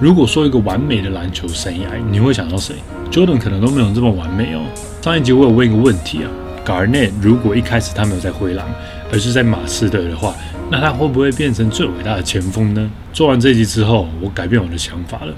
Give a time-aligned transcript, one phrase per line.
[0.00, 2.76] 如果说一个完美的篮球生涯，你会想到谁
[3.10, 4.62] ？Jordan 可能都没有这么完美哦。
[5.02, 6.30] 上一集我有问一个问题啊
[6.64, 8.64] ，Garner 如果一开始他没有在灰狼，
[9.10, 10.36] 而是在马刺队的话，
[10.70, 12.90] 那他会不会变成最伟大的前锋呢？
[13.12, 15.34] 做完这集之后，我改变我的想法了。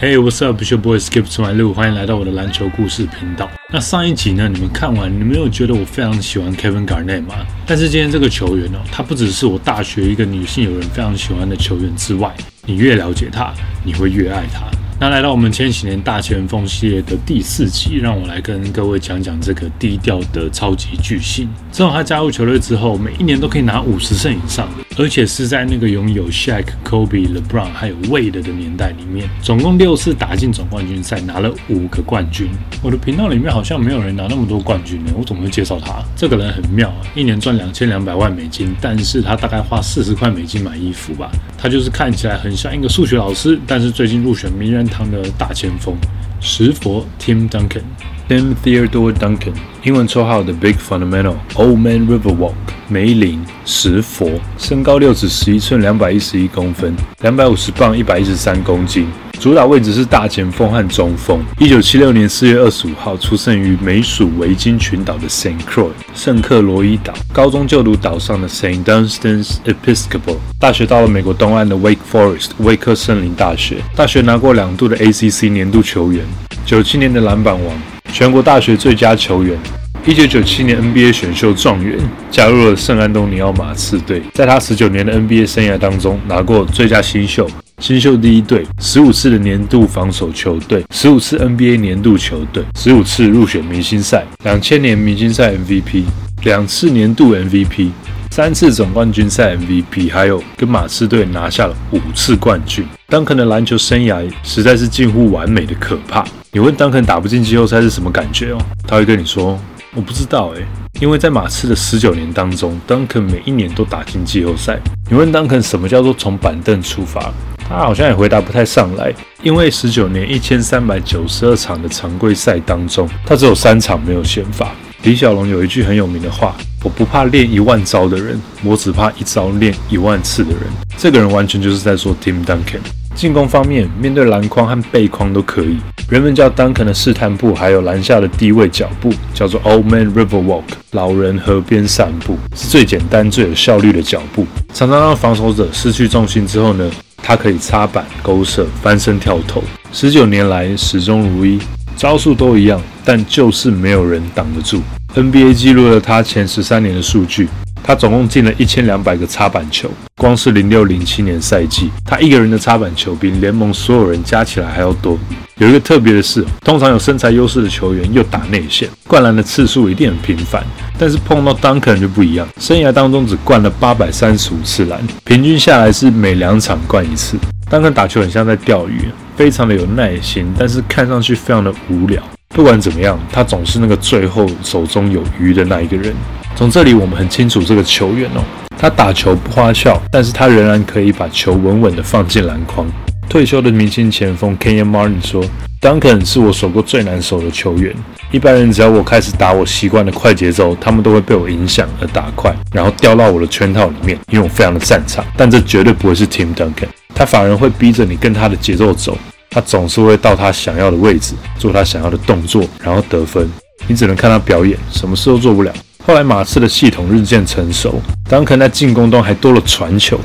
[0.00, 3.50] Hey, what's up, boy Skip to my l o o，欢迎来到我的篮球故事频道。
[3.68, 7.34] 那上一集呢，你们看完，你们有觉得我非常喜欢 Kevin Garnett 吗？
[7.66, 12.32] 但是今天这个球员哦，他不只是我大学一个女性友人非常喜欢的球员之外，
[12.64, 14.70] 你越了解他，你会越爱他。
[15.00, 21.48] 那来到我们千禧年大前锋系列的第四集，让我来跟各位讲讲这个低调的超级巨星。
[21.70, 32.48] 自从他加入球队之后，每一年都可以拿五十胜以上，而且是在那个拥有 Shaq、Kobe、LeBron 还有 Wade 的年代里面，总共六次打进总冠军赛，拿了五个冠军。
[32.82, 36.02] 我的频道里面好像没有人拿那么多冠军呢，我怎么会介绍他？
[36.16, 41.30] 这个人很妙啊，一年赚两千两百万美金，但是他大概花四十块美金买衣服吧。
[41.56, 44.87] 他就是看起来很像一个数学老师，但是最近入选名人。
[44.88, 45.96] 唐的大前锋
[46.40, 47.82] 石佛，Tim Duncan。
[48.28, 52.52] Tim Theodore Duncan，英文绰号 The Big Fundamental，Old Man Riverwalk，
[52.86, 59.08] 梅林石佛，身高六尺十一寸，两百一十一公分，两百五十磅，一百一十三公斤。
[59.40, 61.40] 主打位置是大前锋和中锋。
[61.58, 67.14] 一九七六年四月二十五号出生于美属维京群岛的 Saint Croix 圣克罗伊岛。
[67.32, 70.36] 高中就读岛上的 Saint Dunstan's Episcopal。
[70.60, 73.76] 大学到了美国东岸的 Wake Forest 威克森林大学。
[73.96, 76.26] 大学拿过两度的 ACC 年度球员，
[76.66, 77.74] 九七年的篮板王，
[78.12, 79.58] 全国大学最佳球员。
[80.06, 81.98] 一九九七年 NBA 选秀状元，
[82.30, 84.22] 加入了圣安东尼奥马刺队。
[84.32, 87.48] 在他十九年的 NBA 生涯当中，拿过最佳新秀。
[87.78, 96.04] 新秀第一队，十五次的年度防守球队，十五次 NBA 年度球队，十五次入选明星赛，两千年明星赛 MVP，
[96.44, 97.90] 两次年度 MVP，
[98.30, 102.86] 三次总冠军赛 MVP，还有跟马刺队拿下了五次冠军。
[103.08, 106.24] 当肯的篮球生涯实在是近乎完美的可怕。
[106.52, 108.58] 你问当肯打不进季后赛是什么感觉哦？
[108.86, 109.58] 他会跟你说，
[109.94, 110.64] 我不知道诶，
[111.00, 114.78] 因为在马刺的十九年当中，当肯每一年都打进季后赛。
[115.10, 117.32] 你问当肯什么叫做从板凳出发？
[117.68, 119.12] 他好像也回答不太上来，
[119.42, 124.72] 因为十九年一千三百九十二场的常规赛当中，他只有三场没有先发。
[125.02, 130.62] 李小龙有一句很有名的话：“我不怕练一万招的人，我只怕一招练一万次的人。”
[130.96, 132.80] 这个人完全就是在说 Tim Duncan。
[133.14, 135.76] 进攻方面，面对篮筐和背筐都可以。
[136.08, 146.90] 人们叫 Duncan 的试探步，还有篮下的低位脚步，叫做 Old Man River Walk，老人河边散步，是最简单、最有效率的脚步，常常让防守者失去重心之后呢。
[147.28, 149.62] 他可以插板、勾射、翻身、跳投，
[149.92, 151.58] 十九年来始终如一，
[151.94, 154.80] 招数都一样，但就是没有人挡得住。
[155.14, 157.46] NBA 记录了他前十三年的数据。
[157.88, 165.18] 他总共进了一千两百个插板球，光是零六零七年赛季，他一个人的插板球比联盟所有人加起来还要多。
[165.56, 170.62] 有一个特别的是，通常有身材优势的球员又打内线，灌篮的次数一定很频繁。
[170.98, 177.38] 但是碰到 Duncan 就不一样，生涯当中只灌了八百三十五次篮，平均下来是每两场灌一次。
[177.70, 182.22] 邓肯打球很像在钓鱼，非常的有耐心，但是看上去非常的无聊。
[182.48, 186.14] 不管怎么样，他总是那个最后手中有鱼的那一个人。
[186.58, 188.42] 从这里我们很清楚这个球员哦，
[188.76, 192.84] 他打球不花俏，但是他仍然可以把球稳稳地放进篮筐。
[193.28, 195.40] 退休的明星前锋 Kenyon Martin 说
[195.80, 197.94] ：“Duncan 是我守过最难守的球员。
[198.32, 205.24] 一般人只要我开始打我习惯的快节奏，他们都会被我影响而打快，然后掉到我的圈套里面，因为我非常的擅长。
[205.36, 209.16] 但这绝对不会是 Tim Duncan，他反而会逼着你跟他的节奏走。
[209.48, 213.48] 他总是会到他想要的位置，做他想要的动作，然后得分。
[213.86, 215.72] 你只能看他表演，什么事都做不了。”
[216.08, 220.18] 后来马刺的系统日渐成熟，当肯在进攻端还多了传球，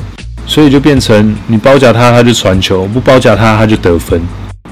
[0.47, 4.21] 所以就变成你包夹他他就传球，不包夹他他就得分。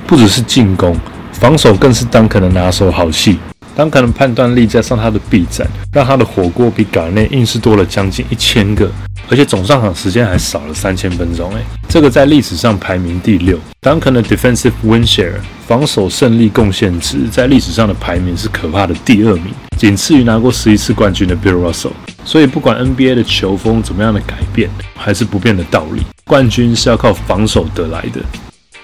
[0.08, 0.98] 不只是进攻，
[1.34, 3.38] 防守更是当肯的拿手好戏。
[3.76, 8.90] 当肯的判断力加上他的臂展，让他的火锅比港内硬是多了将近一千个。
[9.30, 13.60] 而且总上场时间还少了三千分钟，哎，这个在历史上排名第六。
[13.82, 15.34] Duncan 的 defensive win share
[15.68, 19.48] 防守胜利贡献值在历史上的排名是可怕的第二名，
[19.82, 21.90] 仅次于拿过十一次冠军的 Bill Russell。
[22.24, 28.22] 所以不管 NBA 的球风怎么样的改变，还是不变的道理，冠军是要靠防守得来的。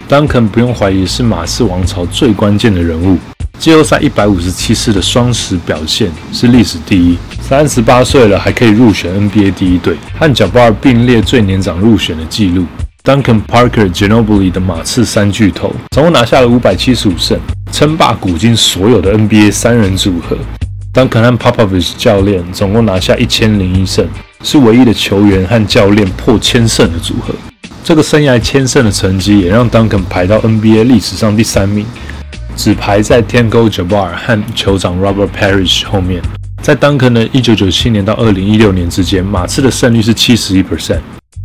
[0.09, 3.19] Duncan 不用怀疑是马刺王朝最关键的人物。
[3.59, 12.65] 季后赛一百五十七次的双十表现是历史第一，三十八岁了还可以入选 NBA 第一队，和 Jabbar 并列最年长入选的纪录。
[13.03, 17.39] Duncan Parker g e n o b i l i 的马刺三巨头总共拿下了五百七十五胜，
[17.71, 20.35] 称霸古今所有的 NBA 三人组合。
[20.93, 24.07] Duncan 和 Popovich 教练总共拿下一千零一胜，
[24.43, 27.33] 是唯一的球员和教练破千胜的组合。
[27.83, 31.85] 这个生涯千胜的成绩也让 Duncan 排到 NBA 历史上第三名，
[32.55, 36.21] 只排在 Tango Jabbar 和酋长 Robert Parish 后面。
[36.61, 40.97] 在 Duncan 的1997年到2016年之间，马刺的胜率是71%。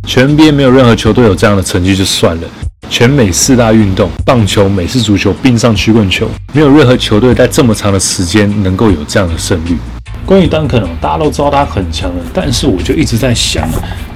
[0.05, 2.47] 全 NBA 没有任何球队有这样的成绩就算了，
[2.89, 9.75] 全美四大运动——棒球、美式足球、冰上曲棍球，没有任何球队在这么长的时间能够有这样的胜率。
[10.25, 13.67] 关于 Duncan，大家都知道他很强了，但是我就一直在想，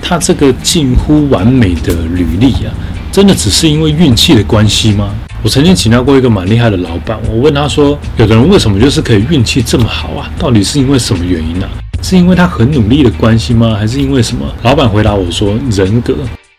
[0.01, 2.73] 他这个近乎完美的履历啊，
[3.11, 5.09] 真的只是因为运气的关系吗？
[5.43, 10.31] 我曾经请教过一个蛮厉害的老板，我问他说：“有的人为什么就是可以运气这么好啊？
[10.39, 11.67] 到底是因为什么原因呢？”
[12.01, 13.75] 是因为他很努力的关系吗？
[13.77, 14.45] 还是因为什么？
[14.63, 16.15] 老板回答我说：“人格，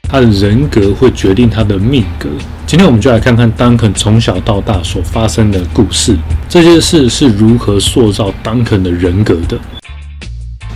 [0.08, 2.28] 他的人格会决定他的命格。”
[2.66, 6.16] 今天我们就来看看 Duncan 从小到大所发生的故事，
[6.48, 9.58] 这些事是如何塑造 Duncan 的人格的。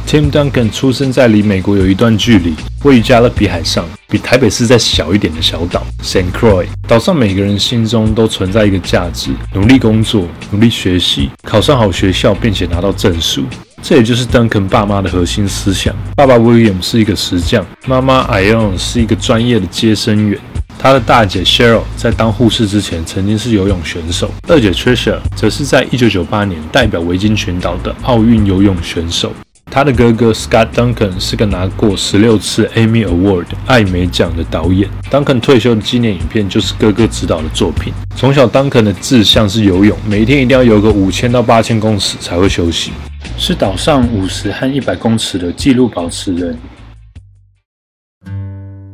[0.06, 6.66] Tim Duncan 出生在离美国有一段距离、位于加勒比海上、比台北市再小一点的小岛 Saint Croix。
[6.86, 13.44] 岛上每个人心中都存在一个价值：努力工作、努力学习、考上好学校，并且拿到证书。
[13.82, 15.92] 这也就是 Duncan 爸妈的核心思想。
[16.14, 20.38] 爸爸 William 是一个石匠，妈妈 Ione 是一个专业的接生员。
[20.78, 29.32] 他的大姐 Cheryl 在当护士之前曾经是游泳选手，二姐 Trisha 则是在1998年代表维京群岛的奥运游泳选手。
[29.70, 34.88] 他的哥哥 Scott Duncan 是个拿过十六次 Emmy Award 艾美奖的导演。
[35.10, 37.92] Duncan 退休的纪念影片就是哥哥指导的作品。
[38.16, 42.92] 从小，Duncan 的志向是游泳，每天一定要游个五千到八千公尺才会休息。
[43.36, 46.56] 是岛上五十和一百公尺的纪录保持人。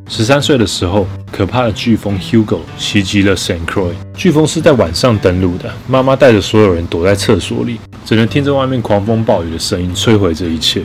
[0.07, 3.93] 十三岁的时候，可怕的飓风 Hugo 袭击了 Saint Croix。
[4.15, 10.81] 飓风是在晚上登陆的，妈妈带着所有人躲在厕所里，只能听着外面狂风暴雨的声音摧毁这一切。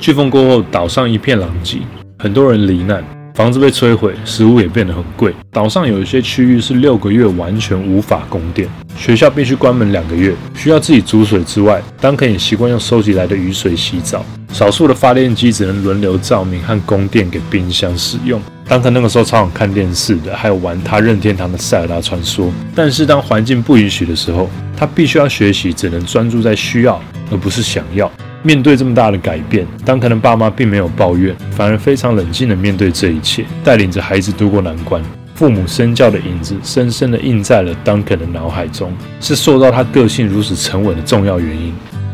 [0.00, 1.80] 飓风过后，岛上一片狼藉，
[2.20, 3.17] 很多人罹难。
[3.38, 5.32] 房子被摧毁，食物也变得很贵。
[5.52, 14.26] 岛上有一些区域是六个月完全无法供电，学校必须关门两个月，需要自己煮水之外，当肯也习惯用收集来的雨水洗澡。
[14.52, 18.42] 少数的发电机只能轮流照明和供电给冰箱使用。
[18.66, 22.50] 当肯那个时候超想看电视的，还有玩他任天堂的塞尔达传说。
[22.74, 27.00] 但是当环境不允许的时候，他必须要学习，只能专注在需要，
[27.30, 28.10] 而不是想要。
[28.42, 35.02] 面对这么大的改变，当肯的爸妈并没有抱怨，反而非常冷静地面对这一切，带领着孩子度过难关。
[35.34, 41.72] 父母身教的影子深深地印在了当肯的脑海中，是塑造他个性如此沉稳的重要原因。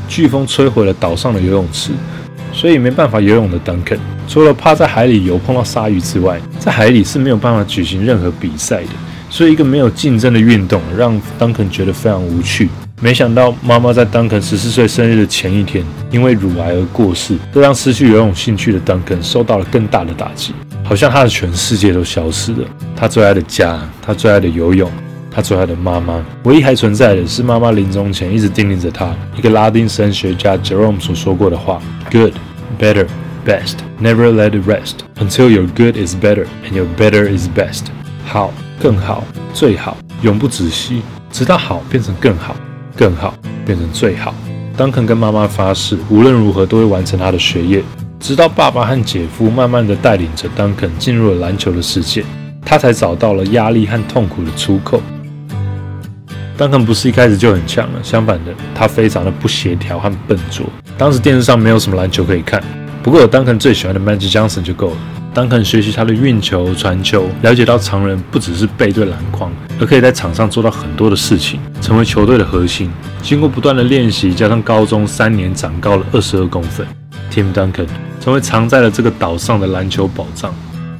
[0.09, 1.91] 飓风摧毁了岛上的游泳池，
[2.53, 3.99] 所以没办法游泳的当肯，
[4.29, 8.91] 除了趴在海里游碰到鲨鱼之外，在海里是没有办法举行任何比赛的。
[9.35, 12.69] 所以一个没有竞争的运动，让当肯觉得非常无趣。
[13.03, 20.55] 没想到，妈妈在 Duncan 十四岁生日的前一天，因为乳癌而过世，这让失去游泳兴趣的 Duncan 受到了更大的打击，
[20.85, 22.59] 好像他的全世界都消失了。
[22.95, 24.89] 他最爱的家，他最爱的游泳，
[25.33, 32.35] 他最爱的妈妈，唯一还存在的是妈妈临终前一直叮咛着他，一个拉丁神学家 Jerome 所说过的话：Good,
[32.79, 33.09] better,
[33.45, 37.87] best, never let it rest until your good is better and your better is best。
[38.25, 42.57] 好，更好，最好，永不止息，直到好变成更好。
[42.97, 43.35] 更好，
[43.67, 44.33] 变成最好。
[44.77, 47.83] 当肯跟妈妈发誓，无论如何都会完成他的学业。
[48.21, 52.25] 直到爸爸和姐夫慢慢的带领着当肯进入了篮球的世界，
[52.65, 55.03] 他才找到了压力和痛苦的出口。
[56.57, 60.65] 当肯不是一开始就很强了，相反的，他非常的不协调和笨拙。
[60.97, 62.63] 当时电视上没有什么篮球可以看，
[63.05, 64.97] 不过有当肯最喜欢的 Magic Johnson 就够了。
[65.35, 72.91] 当肯学习他的运球、传球，了解到常人不只是背对篮筐，而可以在场上做到很多的事情，成为球队的核心。
[73.21, 76.87] 经过不断的练习，加上高中三年长高了二十二公分
[77.31, 77.87] ，Tim Duncan
[78.23, 80.55] 成为藏在了这个岛上的篮球宝藏。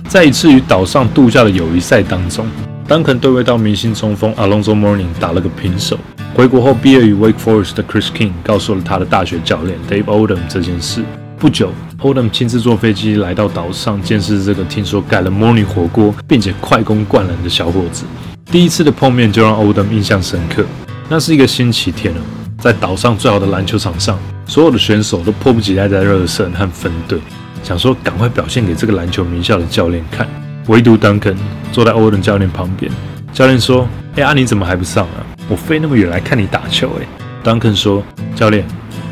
[0.07, 2.47] 在一次与岛上度假的友谊赛当中
[2.87, 5.99] ，Duncan 对位到明星中锋 Alonzo Mourning 打了个平手。
[6.35, 11.03] 回国后毕业于 Wake Forest 的 Chris King 告诉了他的大学教练 Dave Odom 这件事。
[11.39, 18.05] 不久，Odom 亲自坐飞机来到岛上，见识这个听说改了模拟火锅并且快攻灌篮的小伙子。
[18.47, 20.65] 第一次的碰面就让 Odom 印象深刻。
[21.09, 22.21] 那是一个星期天了，
[22.59, 27.19] 在岛上最好的篮球场上，所有的选手都迫不及待在热身和分队，
[27.63, 30.27] 想说赶快表现给这个篮球名校的教练看。
[30.69, 31.37] 唯独 Duncan
[31.73, 32.91] 坐在 Odom 教练旁边，
[33.35, 33.87] 教练说
[34.17, 35.21] ：“哎呀，你怎么还不上啊？
[35.47, 37.07] 我飞那么远来看你打球。”哎
[37.45, 38.03] ，Duncan 说
[38.35, 38.65] ：“教练。”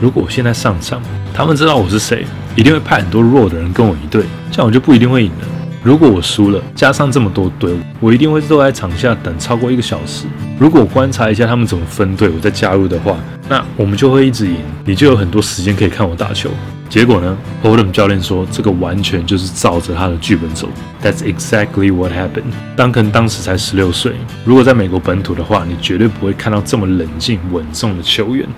[0.02, 1.00] 如果我现在上场，
[1.32, 5.46] 他们知道我是谁，一定会派很多弱的人跟我一队，这样我就不一定会赢了。
[5.80, 10.26] 如果我输了，加上这么多队伍，我一定会坐在场下等超过一个小时。
[10.58, 13.16] 如果我观察一下他们怎么分队，我再加入的话，
[13.48, 16.50] 那我们就会一直赢，你就有很多时间可以看我打球。
[16.88, 20.68] 结果呢，Holden 教练说，这个完全就是照着他的剧本走。
[21.00, 22.52] That's exactly what happened.
[22.76, 28.48] Duncan 当时才十六岁，如果在美国本土的话，你绝对不会看到这么冷静稳重的球员。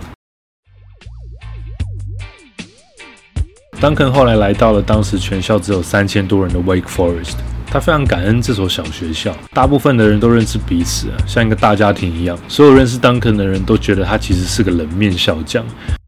[3.80, 7.34] Duncan 后来来到了当时全校只有三千多人的 Wake Forest，
[7.66, 12.38] 他非常感恩这所小学校，大部分的人都认识彼此啊，像一个大家庭一样。
[12.48, 15.64] 所有认识 Duncan 的人都觉得他其实是个冷面笑匠。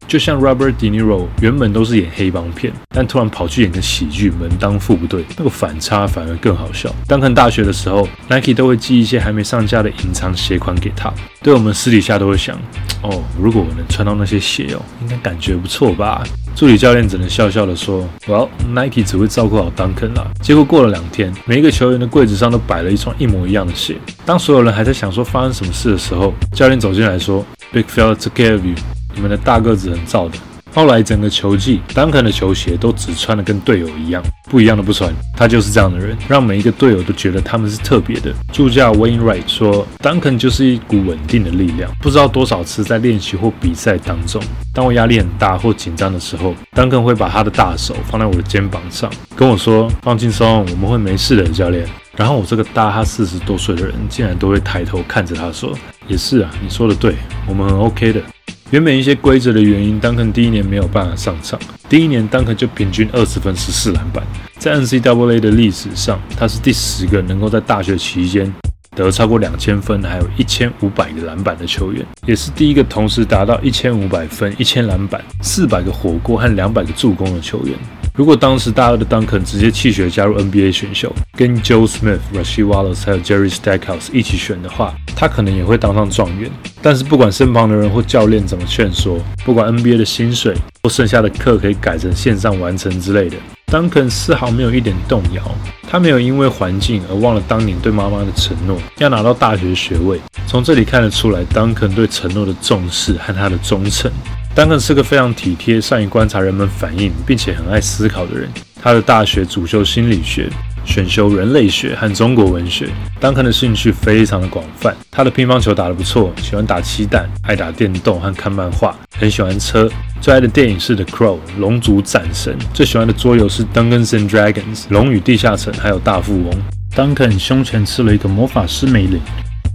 [0.07, 6.89] 就像 Robert De Niro 原本都是演黑帮片，但突然跑去演个喜剧，门当户不对，那个反差反而更好笑。
[7.09, 11.13] Duncan 大学的时候，Nike 都会寄一些还没上架的隐藏鞋款给他。
[11.43, 12.57] 对我们私底下都会想，
[13.01, 16.23] 哦，如果我能穿到那些鞋哦，应该感觉不错吧？
[16.57, 20.25] 助理教练只能笑笑的说，Well，Nike 只会照顾好 Duncan 啦。
[20.41, 23.95] 结果过了两天，每一个球员的柜子上都摆了一双一模一样的鞋。
[24.25, 28.73] 当所有人还在想说发生什么事的时候，教练走进来说，Big fella took care of you。
[29.13, 30.56] 你们的大个子很照的。
[30.77, 35.11] 后来整个球季，Duncan 的球鞋都只穿的跟队友一样，不一样的不穿。
[35.35, 38.31] 他就是这样的人，让每一个队友都觉得他们是特别的。
[38.53, 41.89] 助教 Wayne Wright 说，Duncan 就是一股稳定的力量。
[41.99, 44.39] 不知道多少次在练习或比赛当中，
[44.71, 55.75] 当我压力很大或紧张的时候，Duncan 会把他的大手放在我的肩膀上，跟我说：“放轻松，我们会没事的，教练。”然后我这个大他四十多岁的人，竟然都会抬头看着他说
[56.07, 57.15] ：“也是啊，你说的对，
[57.47, 58.21] 我们很 OK 的。”
[58.69, 61.57] 原本一些规则的原因，丹肯第一年没有办法上场。
[61.87, 64.21] 第一年，丹肯就平均二十分、十四篮板，
[64.57, 68.53] 在 NCAA 的历史上，他是第十个能够在大学期间
[68.93, 77.73] 得超过两千分，还有一千五百个篮板的球员，也是第一个同时达到一千五百分、一千篮板、四百个火锅和两百个助攻的球员。
[78.17, 86.49] 如果当时大二的 Duncan 直接弃学加入 NBA 选秀，跟 Joe Smith、Rasheed Wallace 还有 Jerry Stackhouse 一起选的话，他可能也会当上状元。
[86.81, 95.43] 但是不管身旁的人或教练怎么劝说，不管 NBA 的薪水或剩下的课可以改成线上完成之类的，Duncan 丝毫没有一点动摇。
[95.87, 100.19] 他没有因为环境而忘了当年对妈妈的承诺，要拿到大学学位。
[100.47, 104.11] 从这里看得出来，Duncan 对承诺的重视和他的忠诚。
[104.57, 108.49] 丹肯是个非常体贴、善于观察人们反应，并且很爱思考的人。
[108.81, 110.49] 他的大学主修心理学，
[110.83, 112.89] 选修人类学和中国文学。
[113.19, 119.87] 丹肯的兴趣非常的广泛，他的乒乓球打得不错，喜欢打鸡蛋，爱打电动和看漫画，很喜欢车。
[120.19, 126.51] 最爱的电影是《The Crow》龙族战神，最喜欢的桌游是《Dungeons and Dragons》龙与地下城，还有大富翁。
[126.95, 129.21] 丹肯胸前刺了一个魔法师美领，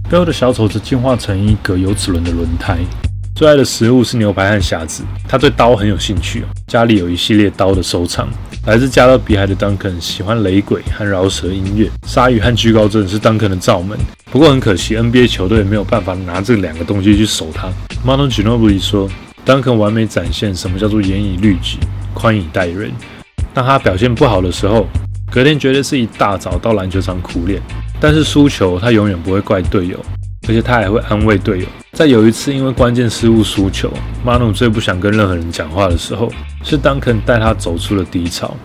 [0.09, 2.79] 背后的小丑则进化成一个有齿轮的轮胎。
[3.35, 5.03] 最爱的食物是牛排和虾子。
[5.27, 8.29] 他对刀很有兴趣，家里有一系列刀的收藏。
[8.67, 13.97] 来自加勒比海的 Duncan 喜欢雷鬼和饶舌音乐，鲨鱼和居高症是 Duncan 的罩门。
[14.31, 17.69] 不过很可惜，NBA 球队没有办法拿这两个东西去守他。
[18.05, 19.09] Manu Ginobili 说
[19.43, 21.79] ，Duncan 完美展现什么叫做严以律己、
[22.13, 22.91] 宽以待人。
[23.51, 24.87] 当他表现不好的时候，
[25.31, 27.59] 隔天绝对是一大早到篮球场苦练。
[27.99, 29.99] 但是输球，他永远不会怪队友。
[30.47, 31.65] 而且他还会安慰队友。
[31.93, 33.91] 在有一次因为关键失误输球
[34.25, 36.31] 马努最不想跟任何人讲话的时候，
[36.63, 38.55] 是 Duncan 带他走出了低潮。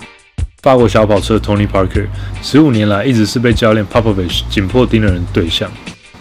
[0.62, 2.06] 法国小跑车 Tony Parker
[2.42, 5.70] 十五年来一直是被教练 Popovich 紧迫盯的人对象，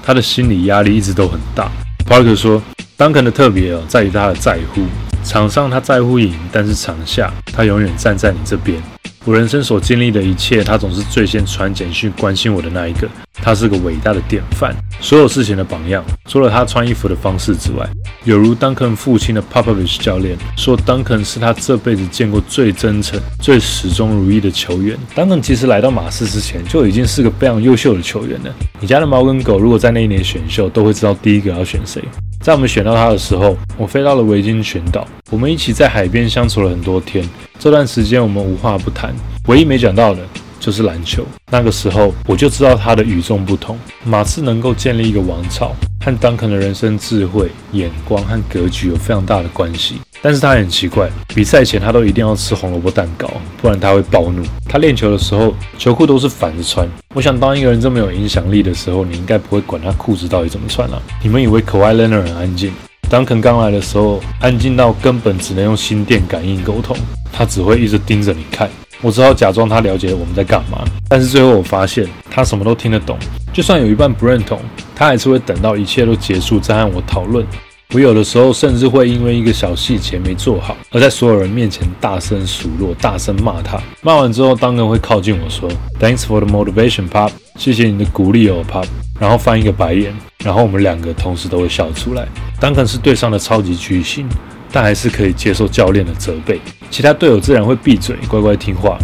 [0.03, 1.71] 他的心理压力一直都很大。
[2.07, 2.61] Parker 说
[2.97, 4.83] ，Duncan 的特别哦在于他的在乎，
[5.23, 8.81] 场上他在乎赢，但是场下他永远站在你这边。
[9.27, 13.09] 我人生所经历的一切，他总是最先传简讯关心我的那一个。
[13.33, 16.01] 他是个伟大的典范，所有事情的榜样。
[16.29, 17.85] 除了他穿衣服的方式之外，
[18.23, 24.97] 有如 Duncan 父亲的 Popovich 教练说，Duncan 是他这辈子见过最真诚、最始终如一的球员。
[25.13, 28.55] Duncan 其实来到马刺之前就已经是个非常优秀的球员了。
[28.79, 32.01] 你家的猫跟狗如果在那一年选秀，都会知道第一个要选谁。
[32.47, 37.21] 在我们选到他的时候，我飞到了维京群岛，我们一起在海边相处了很多天。
[37.59, 39.13] 这段时间我们无话不谈，
[39.47, 40.21] 唯一没讲到的。
[40.57, 41.25] 就是篮球。
[41.51, 43.77] 那个时候我就知道他的与众不同。
[44.03, 45.73] 马刺能够建立一个王朝，
[46.03, 50.01] 和 Duncan 的人生智慧、眼光和格局有非常大的关系。
[50.21, 53.29] 但是他很奇怪，比赛前他都一定要吃红萝卜蛋糕，
[53.61, 54.43] 不然他会暴怒。
[54.67, 56.87] 他练球的时候球裤都是反着穿。
[57.13, 61.01] 我想，当一个人这么有影响力的时候，你应该不会管他裤子到底怎么穿了。
[61.23, 62.73] 你们以为 Kawhi Leonard 很安静
[63.09, 66.97] 当肯刚来的时候安静到根本只能用心电感应沟通，
[67.31, 68.69] 他只会一直盯着你看。
[69.01, 73.15] 我只好假装他了解我们在干嘛，但是最后我发现他什么都听得懂，
[73.53, 74.59] 就算有一半不认同，
[74.95, 77.45] 他还是会等到一切都结束再和我讨论。
[77.93, 83.81] 我有的时候甚至会因为一个小细节没做好，而在所有人面前大声数落、大声骂他。
[84.01, 88.85] 骂完之后，当然会靠近我说：“Thanks for the motivation, Pop。”谢谢你的鼓励哦，Pop。
[89.17, 90.13] 然后翻一个白眼，
[90.43, 92.27] 然后我们两个同时都会笑出来。
[92.59, 94.27] 当肯是队上的超级巨星，
[94.69, 96.59] 但还是可以接受教练的责备。
[96.91, 98.99] 其他队友自然会闭嘴，乖乖听话。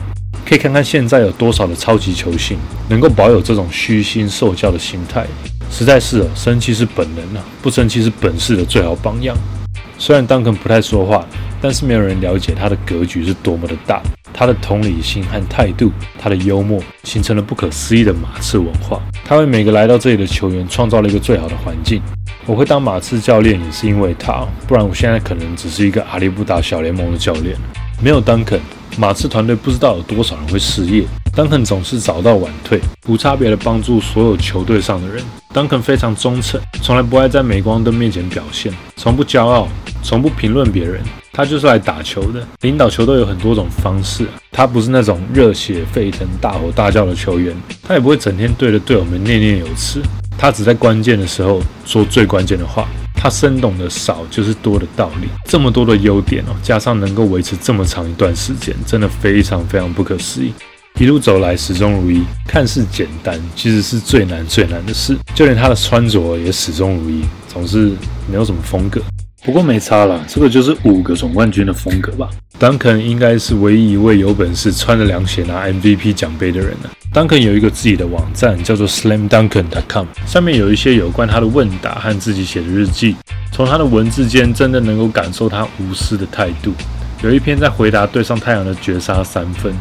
[0.46, 2.58] 可以看看现在有多少的超级球星
[2.90, 5.25] 能够保有这种虚心受教的心态。
[5.74, 9.36] 实在是哦，生气是本能啊，不生气是本事的最好榜样。
[9.98, 11.25] 虽然当肯不太说话，
[11.60, 14.00] 但是没有人了解他的格局是多么的大。
[14.32, 19.01] 他的同理心和态度，他的幽默，形成了不可思议的马刺文化。
[19.25, 22.00] 他为每个来到这里的球员创造了一个最好的环境。
[22.46, 27.56] 我会当马刺教练也是因为他，不然我现在可能只是一个阿里布达小联盟的教练。
[28.00, 28.60] 没有丹肯，
[28.98, 31.04] 马刺团队不知道有多少人会失业。
[31.36, 35.24] 丹肯总是早到晚退，无差别的帮助所有球队上的人。
[35.52, 39.68] 丹肯非常忠诚，从来不爱在镁光灯面前表现，从不骄傲，
[40.04, 41.02] 从不评论别人。
[41.32, 44.28] 他就是来打球的，领导球队有很多种方式。
[44.52, 50.04] 他不是那种热血沸腾、大吼大叫的球员，他也不会整天对着队友们念念有词。
[50.38, 52.88] 他只在关键的时候说最关键的话。
[53.24, 55.30] 他深懂的少就是多的道理。
[55.46, 60.53] 这么多的优点哦，加上能够维持这么长一段时间，真的非常非常不可思议。
[61.00, 65.18] 一路走来始终如一，看似简单，其实是最难最难的事。
[65.34, 67.94] 就连他的穿着也始终如一，总是
[68.30, 69.01] 没有什么风格。
[69.44, 72.30] 不过没差了，这个就是五个总冠军的风格吧。
[72.58, 76.90] Duncan 应该是唯一一位有本事穿着凉鞋拿 MVP 奖杯的人了。
[77.14, 83.18] Duncan 有一个自己的网站，叫做 SlamDuncan.com，上面有一些有关他的问答和自己写的日记。
[83.52, 86.74] 从他的文字间，真的能够感受他无私的态度。
[87.22, 89.74] 有一篇在回答对上太阳的绝杀三分，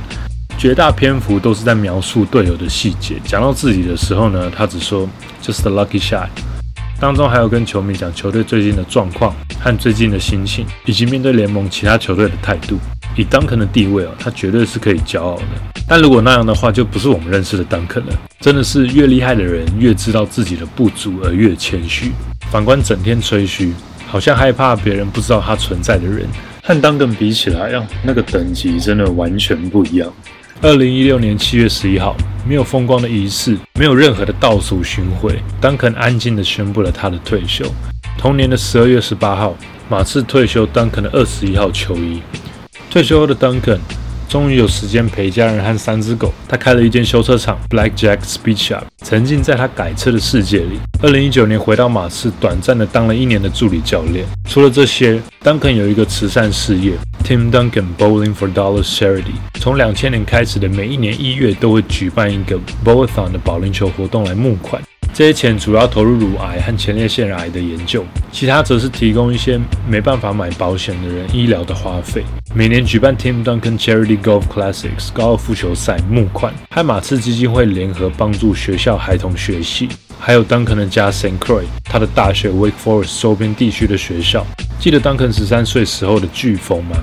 [0.58, 3.14] 绝大篇幅都是在描述队友的细节。
[3.24, 5.08] 讲到自己的时候呢，他只说
[5.40, 6.28] Just a lucky shot。
[7.02, 12.78] 当中还有跟球迷讲球队最近的状况和最近的心情，以及面对联盟其他球队的态度。
[13.16, 15.42] 以 Duncan 的地位哦，他绝对是可以骄傲的。
[15.88, 18.16] 但如果那样的话，就不是我们认识的 Duncan 了。
[18.38, 22.12] 真的是越厉害的人，越知道自己的不足而越谦虚。
[22.52, 23.72] 反观整天吹嘘，
[24.06, 26.24] 好像害怕别人不知道他存在的人，
[26.62, 30.08] 和 Duncan 比起来啊，那个等级真的完全不一样。
[30.64, 32.16] 二零一六年七月十一号，
[32.46, 37.66] 没有风光的仪式，没有任何的倒数巡回丹肯安静地宣布了他的退休。
[38.16, 39.56] 同年的十二月十八号，
[39.88, 42.22] 马刺退休丹肯的二十一号球衣。
[42.88, 43.76] 退休后的丹肯
[44.32, 46.32] 终于有时间陪家人和三只狗。
[46.48, 50.78] 他开了一间修车厂 Black Jack Speed Shop，沉浸在他改车的世界里。
[51.02, 54.24] 二零一九年回到马刺，短暂的当了一年的助理教练。
[54.48, 56.94] 除了这些，Duncan 有一个慈善事业。
[57.22, 64.82] Tim Duncan Bowling for Dollars Charity 从两千年开始的每一年一月都会举办一个 Bowathon 的保龄球活动来募款。
[65.14, 72.24] 这些钱主要投入乳癌和前列腺癌的研究，其他则是提供一些没办法买保险的人医疗的花费。
[72.54, 79.86] 每年举办 Tim Duncan Charity Golf Classics 高尔夫球赛募款，和马刺基金会联合帮助学校孩童学习。
[80.18, 84.46] 还有 Duncan 的家 Saint Croix，他的大学 Wake Forest 周边地区的学校。
[84.78, 86.96] 记得 Duncan 十三岁时候的飓风吗？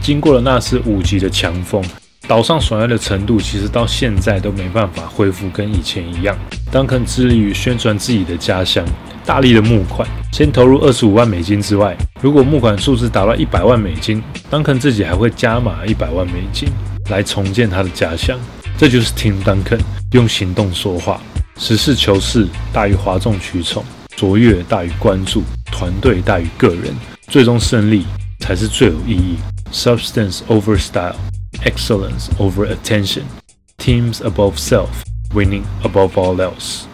[0.00, 1.82] 经过了那次五级的强风，
[2.28, 6.36] 岛上损害的程度其实到现在都没办法恢复跟以前一样。
[6.72, 8.84] Duncan 致力于宣传自己的家乡，
[9.24, 16.68] 大力的募款，先投入二十五万美金之外，如果募款数字达到一百万美金，Duncan 自己还会加码一百万美金
[17.10, 18.36] 来重建他的家乡。
[18.76, 19.78] 这就是 Tim Duncan
[20.10, 21.20] 用行动说话，
[21.56, 23.84] 实事求是大于哗众取宠，
[24.16, 26.92] 卓越大于关注，团队大于个人。
[27.28, 28.04] 最终胜利
[28.40, 29.36] 才是最有意义。
[29.72, 31.16] Substance over style,
[31.66, 33.24] excellence over attention,
[33.76, 35.02] teams above self,
[35.34, 36.84] winning above all else.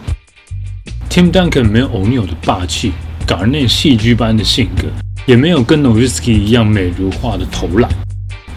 [1.09, 2.91] Tim Duncan 没有 O'Neal 的霸气
[3.25, 4.87] 感人那戏剧般的性格，
[5.27, 7.89] 也没有跟 Nowitzki 一样美如画的投篮。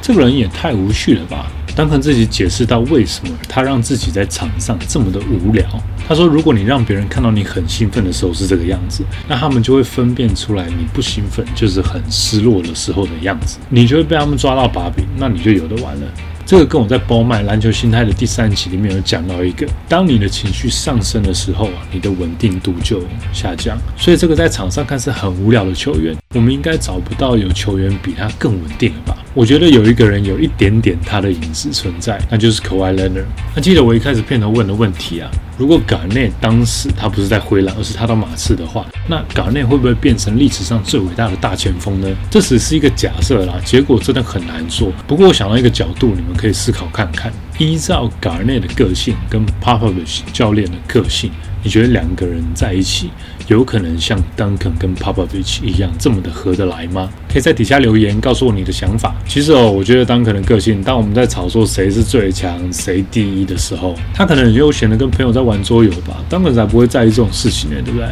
[0.01, 1.51] 这个人也太无趣了吧！
[1.77, 5.63] 当肯自己解释到为什么他让自己在场上这么的无聊。
[6.09, 16.07] 他说：“如果你让别人看到你很兴奋的时候是这个样子，那他们就会分辨出来你不兴奋就是很失落的时候的样子，你就会被他们抓到把柄，那你就有的玩了。”
[16.47, 23.77] 这个跟我在包麦篮球心态的第三集里面有讲到一个，当你的情绪上升的时候啊，你的稳定度就下降。
[23.99, 29.17] 所以这个在场上看似很无聊的球员，我们应该找不到有球员比他更稳定了吧？
[29.33, 33.25] 我觉得有一个人有一点点他的影子存在，那就是 Kawhi Leonard。
[33.55, 35.31] 那记得我一开始片头问的问题啊。
[35.59, 42.09] 如果冈内当时他不是在灰狼，而是他到马刺的话，那冈内会不会变成历史上最伟大的大前锋呢？
[42.31, 44.93] 这只是一个假设啦，结果真的很难说。
[45.07, 47.33] 不过我想到一个角度，你们可以思考看看。
[47.59, 51.31] 依照冈内的个性跟 Popovich 教练的个性，
[51.63, 53.09] 你觉得两个人在一起
[53.49, 57.09] 有可能像 Duncan 跟 Popovich 一样这么的合得来吗？
[57.33, 59.15] 可以在底下留言告诉我你的想法。
[59.27, 66.25] 其实哦，我觉得 Duncan 的个性，当我们在炒作谁是最强、谁第一的时候，他可能很悠闲的跟朋友在玩桌游吧。
[66.29, 68.09] Duncan 才不会在意这种事情呢，对不对？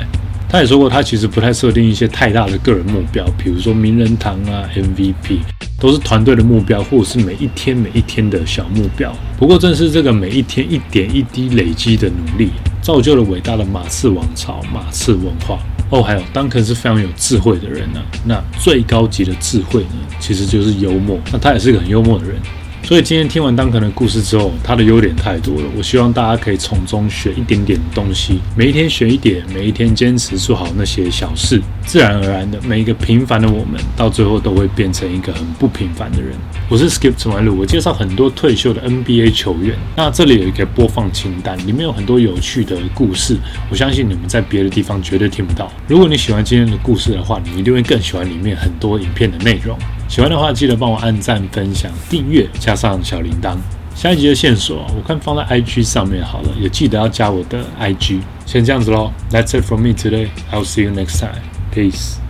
[0.55, 5.41] 他也说过，他其实不太设定一些太大的个人目标，比如说名人堂啊、MVP，
[5.81, 9.13] 都是团队的目标，或者是每一天每一天的小目标。
[9.37, 15.59] 不过正是这个每一天一点一滴累积的努力，造就了伟大的马刺王朝、马刺文化。
[15.91, 18.01] 哦，还有 Duncan 是非常有智慧的人呢。
[18.25, 21.19] 那最高级的智慧呢，其实就是幽默。
[21.33, 22.37] 那他也是个很幽默的人。
[22.85, 25.63] 所以今天听完当肯的故事之后，他的优点太多了。
[25.75, 36.33] 我希望大家可以从中学一点点东西，每一天学一点，每一天坚持做好那些小事，自然而然的，每一个平凡的我们，到最后都会变成一个很不平凡的人。
[36.69, 39.75] 我是 Skip 陈完路，我介绍很多退休的 NBA 球员。
[39.97, 43.39] 那这里有一个播放清单，里面有很多有趣的故事，
[43.71, 45.73] 我相信你们在别的地方绝对听不到。
[45.89, 49.75] 如果你喜欢今天的故事的话，你一定会更喜欢里面很多影片的内容。
[50.15, 53.57] 喜欢的话，记得帮我按赞、分享、订阅，加上小铃铛。
[53.97, 58.21] 下一集的线索，我看放在 IG 上面好了，也记得要加我的 IG。
[58.47, 60.29] 先这样子喽，That's it for me today.
[60.53, 61.43] I'll see you next time.
[61.75, 62.24] Peace.